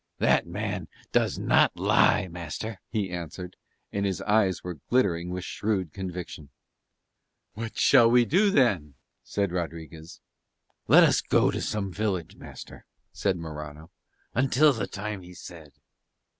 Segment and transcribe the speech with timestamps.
[0.17, 3.55] "That man does not lie, master," he answered:
[3.91, 6.49] and his eyes were glittering with shrewd conviction.
[7.53, 10.19] "What shall we do then?" said Rodriguez.
[10.87, 13.91] "Let us go to some village, master," said Morano,
[14.33, 15.73] "until the time he said."